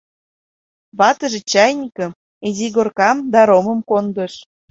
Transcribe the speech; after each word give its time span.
Ватыже 0.97 1.39
чайникым, 1.51 2.11
изигоркам 2.47 3.17
да 3.33 3.39
ромым 3.49 3.79
кондыш. 3.89 4.33